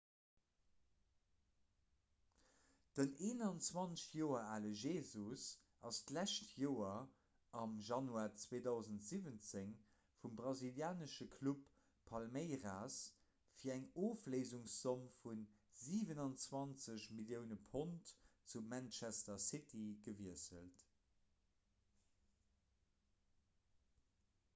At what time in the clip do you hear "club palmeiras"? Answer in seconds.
11.35-12.97